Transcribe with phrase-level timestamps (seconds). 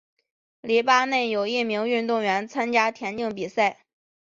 [0.61, 3.85] 黎巴嫩有一名运动员参加田径比赛。